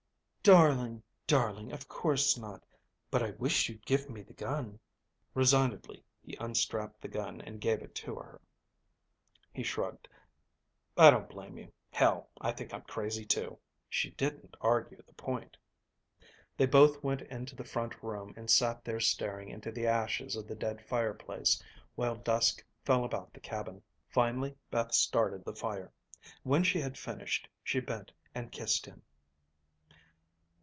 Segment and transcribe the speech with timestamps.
[0.43, 2.63] "Darling, darling, of course not.
[3.11, 4.79] But I wish you'd give me the gun."
[5.35, 8.41] Resignedly he unstrapped the gun and gave it to her.
[9.53, 10.07] He shrugged.
[10.97, 11.71] "I don't blame you.
[11.91, 15.57] Hell, I think I'm crazy too." She didn't argue the point.
[16.57, 20.47] They both went into the front room and sat there staring into the ashes of
[20.47, 21.61] the dead fireplace
[21.93, 23.83] while dusk fell about the cabin.
[24.09, 25.91] Finally Beth started the fire.
[26.41, 29.03] When she had finished, she bent and kissed him.